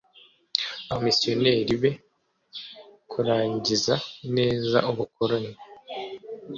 abamisiyoneri 0.91 1.75
be 1.81 1.91
kurangiza 3.11 3.93
neza 4.35 4.77
ubukoroni 4.91 5.53